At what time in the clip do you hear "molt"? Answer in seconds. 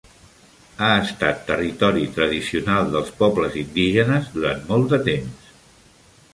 4.73-4.93